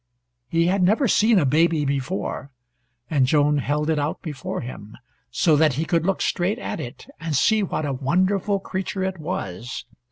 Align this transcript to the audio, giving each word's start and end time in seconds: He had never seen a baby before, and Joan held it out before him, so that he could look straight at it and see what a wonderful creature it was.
He 0.47 0.65
had 0.65 0.81
never 0.81 1.07
seen 1.07 1.37
a 1.37 1.45
baby 1.45 1.85
before, 1.85 2.49
and 3.07 3.27
Joan 3.27 3.59
held 3.59 3.87
it 3.87 3.99
out 3.99 4.19
before 4.23 4.61
him, 4.61 4.97
so 5.29 5.55
that 5.55 5.73
he 5.73 5.85
could 5.85 6.07
look 6.07 6.23
straight 6.23 6.57
at 6.57 6.79
it 6.79 7.05
and 7.19 7.35
see 7.35 7.61
what 7.61 7.85
a 7.85 7.93
wonderful 7.93 8.59
creature 8.59 9.03
it 9.03 9.19
was. 9.19 9.85